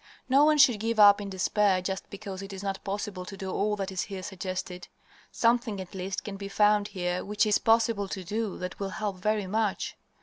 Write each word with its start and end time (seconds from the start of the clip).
No 0.27 0.45
one 0.45 0.57
should 0.57 0.79
give 0.79 0.99
up 0.99 1.21
in 1.21 1.29
despair 1.29 1.79
just 1.79 2.09
because 2.09 2.41
it 2.41 2.51
is 2.51 2.63
not 2.63 2.83
possible 2.83 3.23
to 3.23 3.37
do 3.37 3.51
all 3.51 3.75
that 3.75 3.91
is 3.91 4.01
here 4.09 4.23
suggested. 4.23 4.87
Something, 5.31 5.79
at 5.79 5.93
least, 5.93 6.23
can 6.23 6.37
be 6.37 6.49
found 6.49 6.87
here 6.87 7.23
which 7.23 7.45
it 7.45 7.49
is 7.49 7.57
possible 7.59 8.07
to 8.07 8.23
do 8.23 8.57
that 8.57 8.79
will 8.79 8.89
help 8.97 9.17
very 9.17 9.45
much. 9.45 9.95